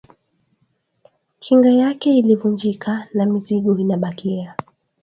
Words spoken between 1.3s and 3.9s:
Kinga yake ilivunjika na mizigo